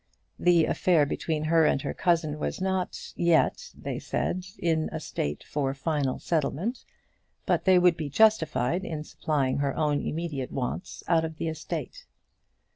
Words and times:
The 0.39 0.65
affair 0.65 1.05
between 1.05 1.43
her 1.43 1.63
and 1.67 1.79
her 1.83 1.93
cousin 1.93 2.39
was 2.39 2.59
not 2.59 3.13
yet, 3.15 3.71
they 3.77 3.99
said, 3.99 4.47
in 4.57 4.89
a 4.91 4.99
state 4.99 5.43
for 5.43 5.75
final 5.75 6.17
settlement, 6.17 6.83
but 7.45 7.65
they 7.65 7.77
would 7.77 7.97
be 7.97 8.09
justified 8.09 8.83
in 8.83 9.03
supplying 9.03 9.57
her 9.59 9.75
own 9.77 10.01
immediate 10.01 10.51
wants 10.51 11.03
out 11.07 11.23
of 11.23 11.37
the 11.37 11.49
estate. 11.49 12.07